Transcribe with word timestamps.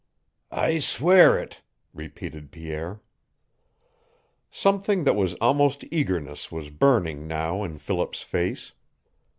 "I 0.55 0.79
swear 0.79 1.37
it!" 1.37 1.61
repeated 1.93 2.51
Pierre. 2.51 3.01
Something 4.49 5.03
that 5.03 5.15
was 5.15 5.35
almost 5.35 5.85
eagerness 5.91 6.51
was 6.51 6.71
burning 6.71 7.27
now 7.27 7.61
in 7.63 7.77
Philip's 7.77 8.23
face. 8.23 8.71